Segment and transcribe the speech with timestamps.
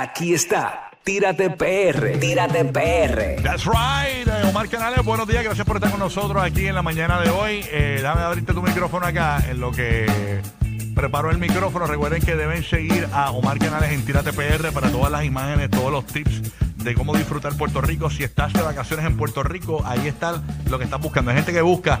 [0.00, 0.90] Aquí está.
[1.04, 2.18] Tírate PR.
[2.18, 3.42] Tírate PR.
[3.42, 4.26] That's right.
[4.26, 5.44] Eh, Omar Canales, buenos días.
[5.44, 7.62] Gracias por estar con nosotros aquí en la mañana de hoy.
[7.70, 10.40] Eh, dame abrirte tu micrófono acá en lo que
[10.94, 11.86] preparo el micrófono.
[11.86, 15.92] Recuerden que deben seguir a Omar Canales en Tírate PR para todas las imágenes, todos
[15.92, 18.08] los tips de cómo disfrutar Puerto Rico.
[18.08, 21.30] Si estás de vacaciones en Puerto Rico, ahí está lo que estás buscando.
[21.30, 22.00] Hay gente que busca.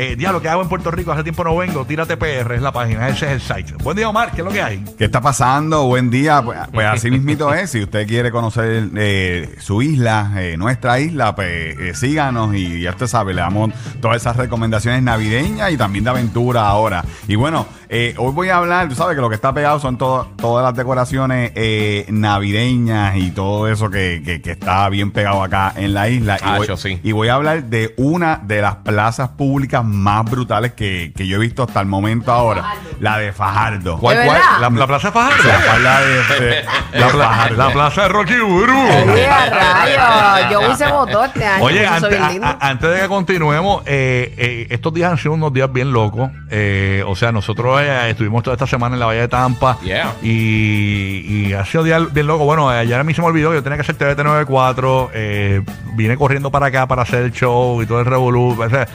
[0.00, 1.10] Eh, diablo, que hago en Puerto Rico?
[1.10, 1.84] Hace tiempo no vengo.
[1.84, 3.74] Tírate PR es la página, ese es el site.
[3.82, 4.30] Buen día, Omar.
[4.30, 4.84] ¿Qué es lo que hay?
[4.96, 5.86] ¿Qué está pasando?
[5.86, 6.40] Buen día.
[6.40, 7.70] Pues, pues así mismito es.
[7.70, 12.90] Si usted quiere conocer eh, su isla, eh, nuestra isla, pues eh, síganos y ya
[12.90, 17.04] usted sabe, le damos todas esas recomendaciones navideñas y también de aventura ahora.
[17.26, 19.96] Y bueno, eh, hoy voy a hablar, tú sabes que lo que está pegado son
[19.98, 25.42] todo- todas las decoraciones eh, navideñas y todo eso que, que- que está bien pegado
[25.42, 26.36] acá en la isla.
[26.36, 27.00] Y Ah, voy, yo sí.
[27.02, 31.36] y voy a hablar de una de las plazas públicas más brutales que, que yo
[31.36, 33.98] he visto hasta el momento ahora, la de Fajardo.
[33.98, 34.38] ¿Cuál, ¿De cuál?
[34.38, 34.60] verdad?
[34.60, 35.42] La, la Plaza Fajardo.
[35.48, 36.64] La, la de, de-
[36.98, 38.72] La, pla- la Plaza de Rocky Buru.
[39.12, 41.64] Oye, a rayos, yo votó este año.
[41.64, 42.46] Oye, eso ante- bien a- lindo.
[42.46, 46.30] a- antes de que continuemos, eh, eh, estos días han sido unos días bien locos.
[46.50, 50.14] Eh, o sea, nosotros estuvimos toda esta semana en la Bahía de Tampa Yeah.
[50.22, 52.44] y, y ha sido días bien loco.
[52.44, 55.10] Bueno, ayer a mí se me olvidó que yo tenía que hacer TVT 94.
[55.14, 55.62] Eh,
[55.94, 58.56] vine corriendo para acá para hacer el show y todo el revolú.
[58.60, 58.86] O sea,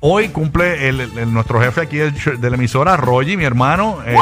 [0.00, 3.98] Hoy cumple el, el- nuestro jefe aquí del de la emisora, Rogi, mi hermano.
[4.06, 4.14] eh,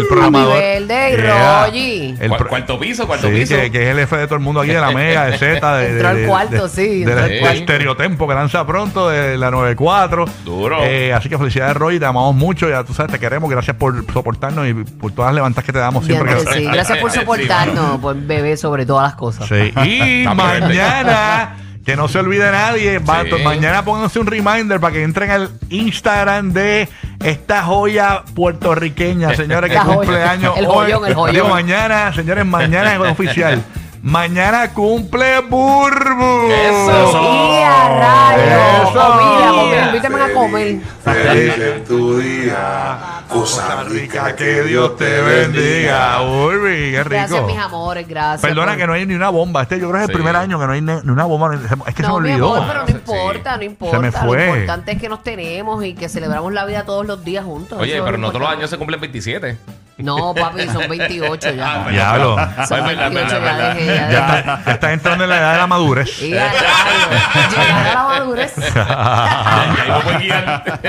[0.00, 0.56] el programador.
[0.56, 1.64] Happy birthday, Yeah.
[1.66, 2.14] Rogi.
[2.20, 3.54] El Cu- cuarto piso, cuarto Sí, piso.
[3.56, 5.76] que, que es el jefe de todo el mundo aquí de la Mega, de Z,
[5.76, 7.58] de, Entró al de- de- cuarto, de- sí, de, al de cuarto.
[7.58, 10.24] Estereotempo que lanza pronto, de la 94.
[10.44, 10.78] Duro.
[10.84, 14.04] Eh, así que felicidades, Roy, te amamos mucho, ya tú sabes, te queremos, gracias por
[14.12, 16.34] soportarnos y por todas las levantas que te damos siempre.
[16.34, 16.64] que sí.
[16.64, 19.48] Gracias por Sí, soportarnos, por bebé sobre todas las cosas.
[19.48, 19.72] Sí.
[19.84, 21.56] Y mañana,
[21.90, 23.42] que no se olvide nadie, va- Sí.
[23.42, 26.88] mañana pónganse un reminder para que entren al Instagram de
[27.24, 29.96] esta joya puertorriqueña, señores, que La joya.
[29.96, 30.72] cumple años El hoy.
[30.92, 31.34] joyón, el joyón.
[31.34, 33.62] Digo, mañana, señores, mañana es oficial.
[34.02, 36.50] Mañana cumple Burbu.
[36.50, 37.22] Eso.
[37.22, 38.88] Y a rayos.
[38.88, 38.92] Eso.
[38.94, 40.80] Comida, comida, invítame a comer.
[41.04, 46.22] Feliz en tu día, cosa rica que Dios te bendiga.
[46.22, 47.10] Uy, qué rico.
[47.10, 48.40] Gracias, mis amores, gracias.
[48.40, 49.62] Perdona por- que no hay ni una bomba.
[49.62, 50.14] Este yo creo que es el Sí.
[50.14, 51.54] primer año que no hay ni una bomba.
[51.86, 52.54] Es que no, se me mi olvidó.
[52.54, 52.92] amor, pero no Sí.
[52.94, 53.98] importa, no importa.
[53.98, 54.46] me fue.
[54.46, 57.78] Lo importante es que nos tenemos y que celebramos la vida todos los días juntos.
[57.78, 58.60] Oye, Eso es pero lo no todos los importante.
[58.62, 59.58] años se cumplen 27.
[60.02, 61.84] No, papi, son 28 ya.
[61.84, 62.36] Ah, Diablo.
[62.66, 64.38] Son Es verdad, 28 es ya dejé, ya Ya, dejé.
[64.38, 66.22] está- ya estás entrando en la edad de la madurez.
[66.22, 68.54] Y a rayos, llegar a la madurez.
[68.76, 70.80] Ahí no puedes guiar.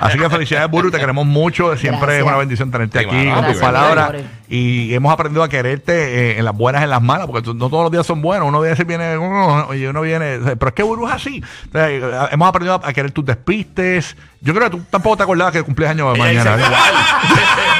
[0.00, 0.90] Así que felicidades, Buru.
[0.90, 1.76] Te queremos mucho.
[1.76, 2.18] Siempre Gracias.
[2.22, 4.22] es una bendición tenerte Sí, aquí mano, con tus gracias, palabras.
[4.48, 5.92] Y hemos aprendido a quererte
[6.34, 8.22] eh, en las buenas y en las malas, porque tú- no todos los días son
[8.22, 8.46] buenos.
[8.48, 10.38] Uno se viene, uh, y uno viene.
[10.38, 11.42] Pero es que Buru es así.
[11.68, 12.00] O sea, eh,
[12.30, 14.16] hemos aprendido a querer tus despistes.
[14.40, 16.56] Yo creo que tú tampoco te acordabas que cumplías años de Ella mañana.
[16.56, 16.70] dice,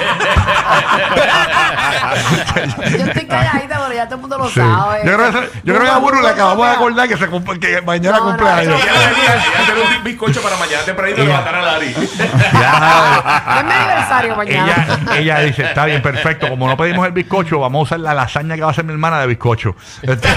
[2.90, 4.54] Yo estoy calladita, pero ya todo el mundo lo Sí.
[4.60, 5.00] sabe.
[5.04, 7.58] Yo creo que, yo creo que a Buru le acabamos de acordar que, se cumple-
[7.58, 8.74] que mañana No, no, cumple años.
[8.80, 11.94] Ella tenía ella tenía un bizcocho para mañana tempranito levantar a Dari.
[11.94, 14.86] Ya, Es mi aniversario mañana.
[15.10, 16.48] ella, ella dice, está bien, perfecto.
[16.48, 18.92] Como no pedimos el bizcocho, vamos a usar la lasaña que va a hacer mi
[18.92, 19.76] hermana de bizcocho.
[20.02, 20.28] Este,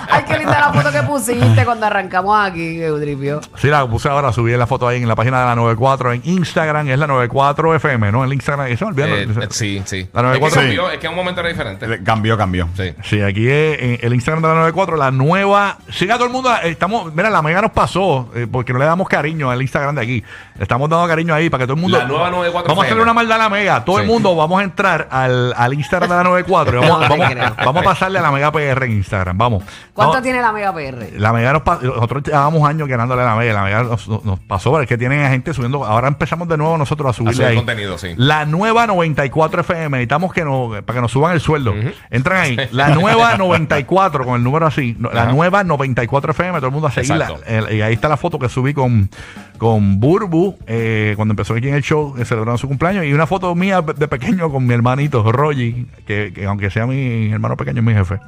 [0.10, 3.40] Ay, qué linda la foto que pusiste cuando arrancamos aquí, Eudripio.
[3.56, 6.22] sí, la puse ahora, subí la foto ahí en la página de la 94 en
[6.24, 8.24] Instagram, es la 94 FM, ¿no?
[8.24, 9.06] En Instagram, me olvidó.
[9.06, 10.08] Eh, sí, sí.
[10.12, 10.60] La Es 94.
[10.60, 12.02] que, cambió, es que en un momento era diferente.
[12.04, 12.68] Cambió, cambió.
[12.76, 12.94] Sí.
[13.04, 15.78] Sí, aquí es en el Instagram de la 94, la nueva.
[15.90, 16.50] Siga todo el mundo.
[16.62, 19.94] eh, Estamos, mira, la mega nos pasó eh, porque no le damos cariño al Instagram
[19.94, 20.24] de aquí.
[20.56, 21.98] Le estamos dando cariño ahí para que todo el mundo.
[21.98, 23.84] La nueva 94 Vamos a hacerle una maldad a la mega.
[23.84, 27.26] Todo el mundo vamos a entrar al, al Instagram de la 94 y vamos, vamos,
[27.64, 29.36] vamos a pasarle a la mega PR en Instagram.
[29.38, 29.64] Vamos.
[29.94, 31.12] ¿Cuánto tiene la Mega PR?
[31.18, 34.24] La Mega nos pasó, nosotros llevábamos años ganándole a la Mega, la Mega nos, nos-
[34.24, 37.12] nos pasó, pero es que tienen a gente subiendo, ahora empezamos de nuevo nosotros a
[37.12, 37.56] subirle subir ahí.
[37.56, 38.08] contenido, sí.
[38.16, 41.74] La nueva 94 FM, necesitamos que nos, para que nos suban el sueldo.
[42.10, 45.32] Entran ahí, la nueva 94 con el número así, la Ajá.
[45.32, 47.30] nueva 94 FM, todo el mundo a seguirla.
[47.70, 49.10] Y ahí está la foto que subí con,
[49.58, 53.26] con Burbu, eh, cuando empezó aquí en el show, eh, celebrando su cumpleaños, y una
[53.26, 57.78] foto mía de pequeño con mi hermanito, Rogi, que, que aunque sea mi hermano pequeño,
[57.80, 58.18] es mi jefe.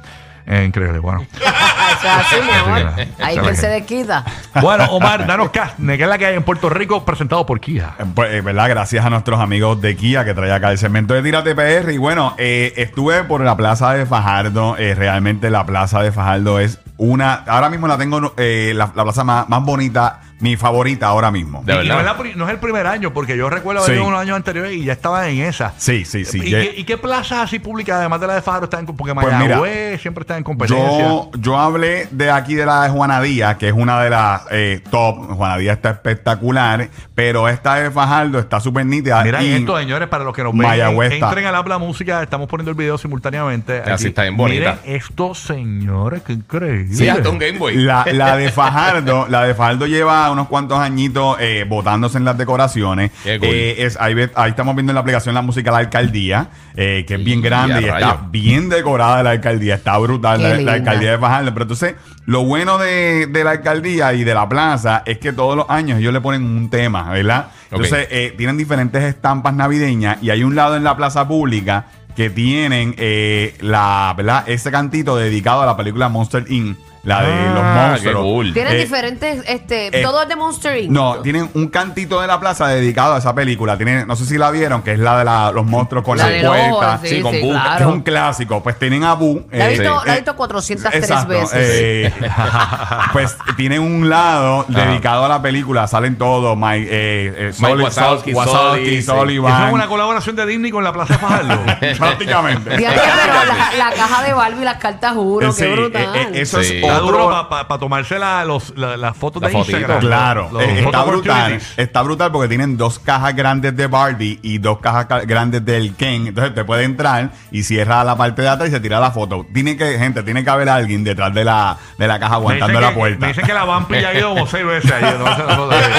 [0.47, 1.25] Increíble, bueno.
[1.35, 2.91] Eso es así, mi amor.
[2.97, 4.23] Sí, Ahí que que- se desquita.
[4.61, 7.93] Bueno, Omar, danos casne, que es la que hay en Puerto Rico, presentado por Kia.
[7.99, 8.69] Eh, Pues, eh, ¿verdad?
[8.69, 11.91] Gracias a nuestros amigos de Kia que trae acá el segmento de Tírate PR.
[11.93, 14.77] Y bueno, eh, estuve por la plaza de Fajardo.
[14.77, 17.33] Eh, realmente la plaza de Fajardo es una.
[17.47, 21.63] Ahora mismo la tengo, eh, la, la plaza más, más bonita, mi favorita ahora mismo.
[21.65, 22.05] De Y no, es verdad.
[22.05, 23.99] la pri- no es el primer año, porque yo recuerdo haber Sí.
[23.99, 25.73] ido unos años anteriores y ya estaba en esa.
[25.77, 26.39] Sí, sí, sí.
[26.43, 28.81] ¿Y, qué, y qué plazas así públicas, además de la de Faro, están?
[28.81, 30.99] en- Porque Pues mira, Mayagüez siempre está en competencia.
[30.99, 34.41] Yo, yo hablé de aquí de la de Juana Díaz, que es una de las
[34.51, 35.35] eh, top.
[35.35, 39.23] Juana Díaz está espectacular, pero esta de Fajardo está súper nítida.
[39.23, 41.27] Miren y- esto, señores, para los que nos ven, Mayagüez está.
[41.27, 43.79] entren al Habla Música, estamos poniendo el video simultáneamente.
[43.81, 44.79] Así está bien bonita.
[44.83, 46.93] Miren estos señores, qué increíble.
[46.95, 47.75] Sí, hasta un Game Boy.
[47.75, 52.37] La, la de Fajardo, la de Fajardo lleva unos cuantos añitos eh, botándose en las
[52.37, 53.11] decoraciones.
[53.23, 53.49] Qué cool.
[53.51, 56.49] Eh, es, ahí, ve- ahí estamos viendo en la aplicación la música de la alcaldía,
[56.75, 58.31] eh, que es bien grande a y está rayos.
[58.31, 60.73] bien decorada la alcaldía, está brutal Qué la, la linda.
[60.73, 61.53] alcaldía de Fajardo.
[61.53, 61.95] Pero entonces,
[62.25, 65.99] lo bueno de, de la alcaldía y de la plaza es que todos los años
[65.99, 67.47] ellos le ponen un tema, ¿verdad?
[67.71, 71.85] Entonces, eh, tienen diferentes estampas navideñas y hay un lado en la plaza pública
[72.15, 74.43] que tienen eh, la, ¿verdad?
[74.47, 76.77] ese cantito dedicado a la película Monster Inc.
[77.05, 78.15] La de Ah, los monstruos.
[78.15, 78.53] qué cool.
[78.53, 80.91] Tienen Eh, diferentes, este, eh, todo es de Monster Inc.
[80.91, 83.77] No, tienen un cantito de la plaza dedicado a esa película.
[83.77, 86.23] Tienen, no sé si la vieron, que es la de la- los monstruos con La
[86.25, 87.01] las del ojo, puertas.
[87.01, 87.53] sí, Sí, con sí, Boo.
[87.77, 88.63] Que es un clásico.
[88.63, 89.45] Pues tienen a Boo.
[89.51, 90.07] La he eh, visto, sí.
[90.07, 91.51] la he Eh, visto 403 Exacto, veces.
[91.53, 92.13] eh,
[93.13, 95.87] pues tienen un lado dedicado a la película.
[95.87, 96.57] Salen todos.
[96.57, 99.01] Mike, eh, eh, Mike Soli- Wazowski, Wazowski, Sully, sí.
[99.03, 99.53] Sullivan.
[99.57, 101.59] Eso es una colaboración de Disney con la Plaza Fajardo.
[101.97, 102.77] Prácticamente.
[102.77, 106.15] Fíjate, pero la, la caja de Barbie y las cartas juro, Sí, qué brutal.
[106.15, 106.77] eh, eh, eso Sí.
[106.77, 109.77] es Está duro para tomarse la- los- la- las fotos La de fotito.
[109.77, 109.99] Instagram.
[110.01, 111.59] Claro, Los eh, está brutal.
[111.77, 115.95] Está brutal porque tienen dos cajas grandes de Barbie y dos cajas ca- grandes del
[115.95, 116.27] Ken.
[116.27, 119.45] Entonces te puede entrar y cierra la parte de atrás y se tira la foto.
[119.53, 122.89] Tiene que, gente, tiene que haber alguien detrás de la, de la caja aguantando la
[122.89, 123.19] que, puerta.
[123.19, 125.05] me dicen que la Vampi ya ha ido como seis veces allí.
[125.17, 125.93] No se la foto de- dentro,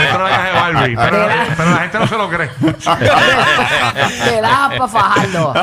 [0.00, 0.96] dentro de la caja de Barbie.
[0.96, 2.50] Pero, pero la gente no se lo cree.
[4.24, 5.52] Te das para fajarlo.
[5.54, 5.62] La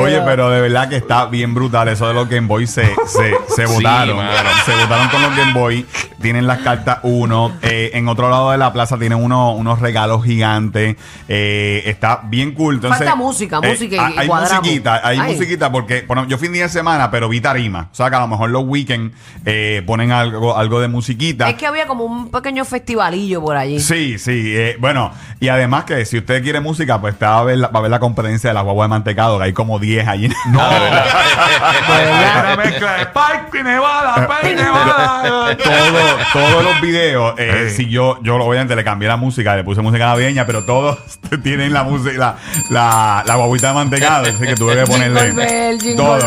[0.00, 2.66] Oye, pero de verdad que está bien brutal eso de los Game Boy.
[2.66, 4.18] Se, se, se votaron.
[4.64, 5.86] se votaron con los Game Boy.
[6.20, 7.52] Tienen las cartas uno.
[7.62, 10.96] Eh, en otro lado de la plaza tienen uno- unos regalos gigantes.
[11.28, 12.76] Eh, está bien cool.
[12.76, 14.62] Entonces, Falta música, eh, música y- hay- y Hay cuadramos.
[14.64, 15.32] musiquita, hay Ay.
[15.34, 17.88] musiquita porque bueno, yo fin de semana, pero vi tarima.
[17.92, 19.14] O sea que a lo mejor los weekends
[19.44, 21.48] eh, ponen algo, algo de musiquita.
[21.50, 23.78] Es que había como un pequeño festivalillo por allí.
[23.80, 24.52] Sí, sí.
[24.56, 27.80] eh, bueno, y además que si usted quiere música, pues va a ver la, a
[27.80, 30.28] ver la competencia de la guagua de mantecado, que hay como 10 allí.
[30.50, 35.56] No, una mezcla de Spike y Nevada, Spike y Nevada.
[35.56, 39.80] Todo- todos los videos, eh, si yo, yo obviamente le cambié la música, le puse
[39.82, 40.98] música navideña, pero todos
[41.42, 42.34] tienen la música, la,
[42.70, 46.18] la, la guaguita de mantecado, así que tuve que ponerle Jingle bell, jingle todo.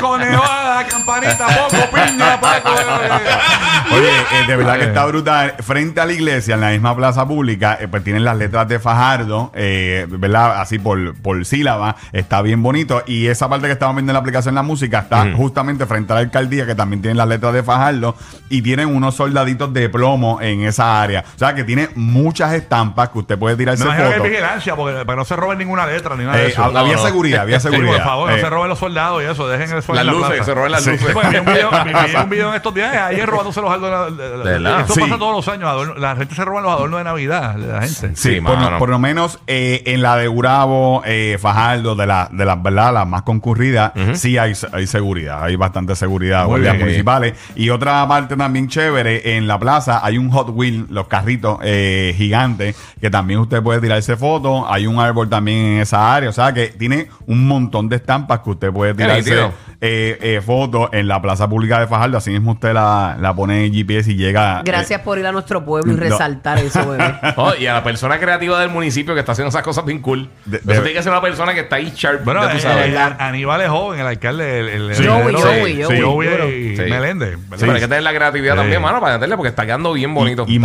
[0.00, 2.70] con Nevada, campanita, poco piña, Paco.
[3.94, 5.54] Oye, eh, de verdad que está brutal.
[5.62, 8.78] Frente a la iglesia, en la misma plaza pública, eh, pues tienen las letras de
[8.78, 10.60] Fajardo, eh, ¿verdad?
[10.60, 11.96] Así por, por sílaba.
[12.12, 13.02] Está bien bonito.
[13.06, 16.16] Y esa parte que estamos viendo en la aplicación la música está justamente frente a
[16.16, 18.14] la alcaldía, que también tienen las letras de Fajardo.
[18.50, 21.24] Y tienen unos soldaditos de plomo en esa área.
[21.34, 24.22] O sea que tiene muchas estampas que usted puede tirarse que hay fotos.
[24.28, 26.62] vigilancia, porque para no se roben ninguna letra ni nada de Eh, eso.
[26.62, 27.02] hab- había no.
[27.02, 27.94] seguridad, había Sí, seguridad.
[27.94, 30.12] por favor, no Eh, se roben los soldados y eso, dejen eso en Las la
[30.12, 30.44] luces, plaza.
[30.44, 30.90] se roben las Sí.
[30.90, 31.06] luces.
[31.06, 33.70] Sí, porque vi un video, vi- vi un video en estos días ayer robándose los
[33.70, 34.16] adornos.
[34.16, 34.80] de- de- ¿De verdad?
[34.82, 35.00] Esto Sí.
[35.00, 35.68] pasa todos los años.
[35.70, 37.85] adorno- la gente se roba los adornos de Navidad la gente.
[37.86, 42.44] Sí, Sí, por, lo menos eh, en la de Urabo, eh, Fajardo, de las de
[42.44, 46.86] las verdad, las más concurridas, sí hay, hay seguridad, hay bastante seguridad, Muy guardias bien.
[46.86, 47.34] municipales.
[47.54, 52.14] Y otra parte también chévere, en la plaza hay un Hot Wheel, los carritos eh,
[52.16, 54.64] gigantes, que también usted puede tirarse fotos.
[54.68, 58.40] Hay un árbol también en esa área, o sea que tiene un montón de estampas
[58.40, 59.50] que usted puede tirarse.
[59.80, 62.18] Eh, eh, fotos en la plaza pública de Fajardo.
[62.18, 64.58] Así mismo usted la, la pone en GPS y llega.
[64.60, 66.00] eh, Gracias por ir a nuestro pueblo y No.
[66.02, 67.14] resaltar eso, bebé.
[67.36, 70.28] Oh, y a la persona creativa del municipio que está haciendo esas cosas bien cool.
[70.44, 72.24] De- Eso de- tiene que ser una persona que está ahí sharp.
[72.24, 72.86] Bueno, ya tú sabes.
[72.94, 74.60] eh, Aníbal es joven, el alcalde.
[74.60, 75.06] El, el, el
[76.02, 76.82] Joey, Sí.
[76.82, 77.34] Meléndez.
[77.36, 78.60] Sí, pero hay que tener la creatividad Sí.
[78.60, 80.44] también, mano, para meterle, porque está quedando bien bonito.
[80.48, 80.58] Y, y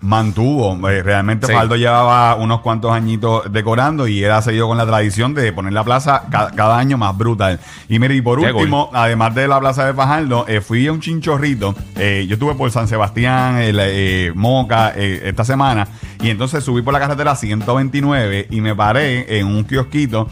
[0.00, 0.88] mantuvo.
[0.88, 1.52] eh, realmente Sí.
[1.52, 5.72] Faldo llevaba unos cuantos añitos decorando y él ha seguido con la tradición de poner
[5.72, 7.58] la plaza ca- cada año más brutal.
[7.88, 11.00] Y mire, y por Último, además de la plaza de Fajardo, eh, fui a un
[11.00, 11.74] chinchorrito.
[11.96, 15.88] eh, yo estuve por San Sebastián, el, eh, Moca, eh, esta semana.
[16.22, 20.28] Y entonces subí por la carretera 129 y me paré en un kiosquito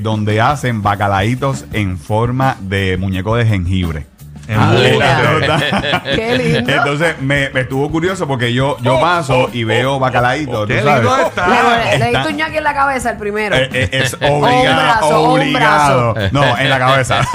[0.00, 4.11] donde hacen bacalaitos en forma de muñeco de jengibre.
[4.48, 4.92] Ah, Embuste.
[4.92, 6.02] mira.
[6.14, 6.72] Qué lindo.
[6.72, 10.66] Entonces me, me estuvo curioso porque yo, yo paso y veo bacalaíto.
[10.66, 11.02] Qué tú sabes.
[11.02, 11.46] lindo Le, está.
[11.48, 13.56] le Está- diste un ñaqui en la cabeza el primero.
[13.56, 16.28] Eh, eh, es O un obligado, brazo, o un.
[16.32, 17.22] No, en la cabeza.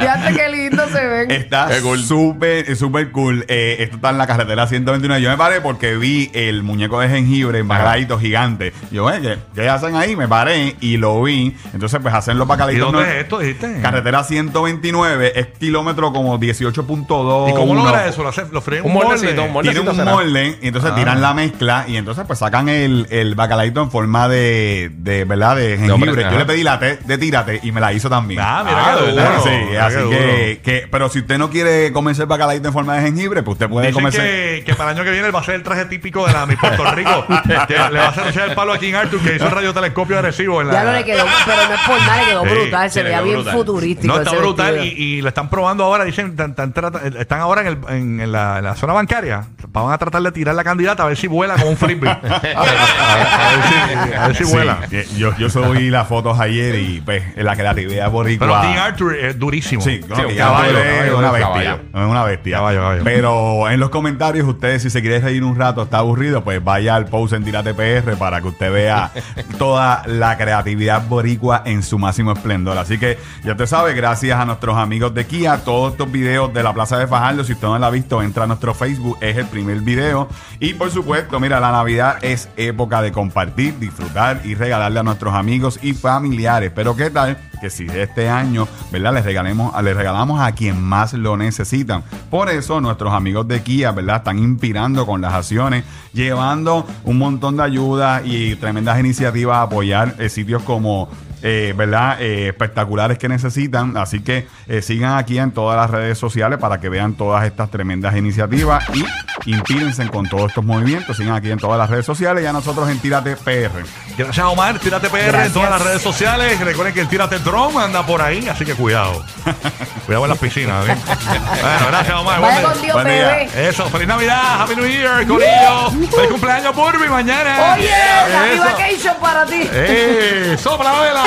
[0.00, 1.30] Fíjate qué lindo se ven.
[1.30, 1.68] Está
[2.06, 3.44] súper, súper cool.
[3.48, 5.20] Eh, esto está en la carretera 129.
[5.22, 8.72] Yo me paré porque vi el muñeco de jengibre en bacalaíto gigante.
[8.90, 10.16] Yo, eh, ¿qué, qué hacen ahí?
[10.16, 11.56] Me paré y lo vi.
[11.74, 12.92] Entonces, pues hacen los ¿Y bacalaitos.
[12.92, 13.80] dónde no- es esto, dijiste?
[13.80, 17.50] Carretera 129 es kilómetro como 18.2.
[17.50, 18.22] ¿Y cómo logra eso?
[18.22, 19.40] ¿Lo, hace, lo fríen en Un molde?
[19.40, 19.70] un molde.
[19.72, 20.96] Tienen un molde y entonces Ah.
[20.96, 25.56] tiran la mezcla y entonces pues sacan el, el bacalaíto en forma de, de ¿verdad?
[25.56, 26.22] De jengibre.
[26.30, 28.40] Yo le pedí la té de tírate y me la hizo también.
[28.42, 29.22] Ah, mira Ah, qué duro.
[29.22, 29.42] duro.
[29.44, 32.72] Sí, Mira así qué que, que- pero si usted no quiere comerse el bacalaíto en
[32.74, 34.18] forma de jengibre, pues usted puede Dicen comerse.
[34.20, 36.32] que, que para el año que viene él va a ser el traje típico de
[36.32, 37.26] la Miss Puerto Rico.
[37.68, 40.18] que le va a hacer echar el palo a King Arthur que hizo el radiotelescopio
[40.18, 40.74] agresivo en la.
[40.74, 42.90] Ya no le quedó, pero no es por nada, le quedó brutal.
[42.90, 43.54] sí, Se veía bien brutal.
[43.54, 44.14] futurístico.
[44.14, 45.21] No, está brutal y.
[45.22, 46.04] y lo están probando ahora.
[46.04, 49.44] Dicen, están, están trata- están ahora en, el, en, en la, en la zona bancaria.
[49.68, 52.10] Van a tratar de tirar la candidata a ver si vuela como un frisbee.
[52.10, 54.78] a, ver, a ver si, a ver si Sí, vuela.
[54.90, 58.46] eh, yo, yo subí las fotos ayer y pues la creatividad boricua.
[58.48, 59.80] Pero King Arthur es durísimo.
[59.82, 61.48] Sí, no, Sí, que un ya caballo, caballo, una un bestia.
[61.48, 61.74] caballo.
[62.04, 62.56] Es una bestia.
[62.56, 63.04] Caballo, caballo.
[63.04, 66.96] Pero en los comentarios, ustedes, si se quiere reír un rato, está aburrido, pues vaya
[66.96, 69.10] al post en Tírate PR para que usted vea
[69.58, 72.78] toda la creatividad boricua en su máximo esplendor.
[72.78, 76.62] Así que ya usted sabe, gracias a nuestros amigos de Kia, todos estos videos de
[76.62, 79.36] la Plaza de Fajardo, si usted no lo ha visto, entra a nuestro Facebook, es
[79.36, 80.28] el primer video.
[80.60, 85.34] Y por supuesto, mira, la Navidad es época de compartir, disfrutar y regalarle a nuestros
[85.34, 86.72] amigos y familiares.
[86.74, 89.14] Pero qué tal que si este año, ¿verdad?
[89.14, 92.02] Les les regalamos a quien más lo necesitan.
[92.28, 94.16] Por eso nuestros amigos de Kia, ¿verdad?
[94.16, 100.16] Están inspirando con las acciones, llevando un montón de ayuda y tremendas iniciativas a apoyar
[100.18, 101.08] eh, sitios como
[101.42, 102.20] eh, ¿verdad?
[102.20, 103.96] Eh, espectaculares que necesitan.
[103.96, 107.70] Así que eh, sigan aquí en todas las redes sociales para que vean todas estas
[107.70, 109.04] tremendas iniciativas y
[109.50, 111.16] inspírense con todos estos movimientos.
[111.16, 113.84] Sigan aquí en todas las redes sociales y a nosotros en Tírate PR.
[114.16, 114.78] Gracias, Omar.
[114.78, 116.58] Tírate PR en todas las redes sociales.
[116.60, 119.24] Recuerden que el Tírate Drone anda por ahí, así que cuidado.
[120.06, 120.84] cuidado en las piscinas.
[120.84, 120.98] ¿bien?
[121.04, 122.40] bueno, gracias, Omar.
[122.40, 123.28] Vaya Buen- con Dios, buen día.
[123.28, 123.68] bebé.
[123.68, 125.90] Eso, feliz Navidad, Happy New Year, Corillo.
[126.10, 127.74] Feliz cumpleaños, Burby, mañana.
[127.74, 128.64] Oye, happy Eso.
[128.64, 129.68] vacation para ti.
[129.72, 130.56] ¡Eh!
[130.58, 131.24] ¡Sopla la vela!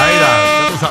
[0.00, 0.14] Ahí
[0.74, 0.90] está.